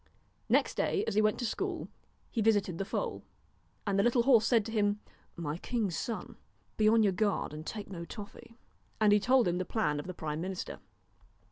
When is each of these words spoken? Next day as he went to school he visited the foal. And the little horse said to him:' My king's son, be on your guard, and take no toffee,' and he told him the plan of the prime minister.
Next 0.49 0.73
day 0.73 1.05
as 1.05 1.13
he 1.13 1.21
went 1.21 1.37
to 1.37 1.45
school 1.45 1.87
he 2.31 2.41
visited 2.41 2.79
the 2.79 2.85
foal. 2.85 3.21
And 3.85 3.99
the 3.99 4.03
little 4.03 4.23
horse 4.23 4.47
said 4.47 4.65
to 4.65 4.71
him:' 4.71 4.99
My 5.47 5.59
king's 5.59 5.95
son, 5.95 6.37
be 6.75 6.89
on 6.89 7.03
your 7.03 7.13
guard, 7.13 7.53
and 7.53 7.63
take 7.67 7.87
no 7.87 8.03
toffee,' 8.03 8.57
and 8.99 9.13
he 9.13 9.19
told 9.19 9.47
him 9.47 9.59
the 9.59 9.63
plan 9.63 9.99
of 9.99 10.07
the 10.07 10.15
prime 10.15 10.41
minister. 10.41 10.79